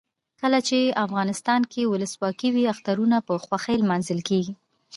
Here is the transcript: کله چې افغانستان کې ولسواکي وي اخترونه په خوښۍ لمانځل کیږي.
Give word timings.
کله 0.41 0.59
چې 0.67 0.95
افغانستان 1.05 1.61
کې 1.71 1.81
ولسواکي 1.91 2.49
وي 2.55 2.63
اخترونه 2.73 3.17
په 3.27 3.33
خوښۍ 3.45 3.75
لمانځل 3.79 4.19
کیږي. 4.29 4.53